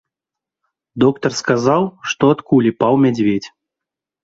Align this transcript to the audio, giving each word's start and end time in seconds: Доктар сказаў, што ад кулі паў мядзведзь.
Доктар 1.03 1.31
сказаў, 1.41 1.83
што 2.13 2.23
ад 2.37 2.43
кулі 2.49 2.75
паў 2.83 2.93
мядзведзь. 3.07 3.49